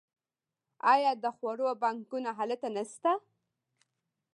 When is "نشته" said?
2.75-3.11